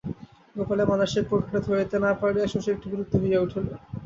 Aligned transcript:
গোপালের 0.55 0.89
মানসিক 0.91 1.23
প্রক্রিয়াটা 1.29 1.65
ধরিতে 1.67 1.97
না 2.05 2.11
পারিয়া 2.21 2.45
শশী 2.47 2.69
একটু 2.71 2.85
বিরক্ত 2.91 3.13
হইয়া 3.21 3.43
উঠিল। 3.45 3.65